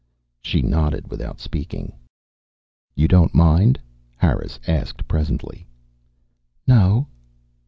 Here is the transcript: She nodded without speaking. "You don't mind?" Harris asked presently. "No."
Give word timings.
She 0.41 0.63
nodded 0.63 1.11
without 1.11 1.39
speaking. 1.39 1.93
"You 2.95 3.07
don't 3.07 3.35
mind?" 3.35 3.77
Harris 4.17 4.59
asked 4.67 5.07
presently. 5.07 5.67
"No." 6.65 7.05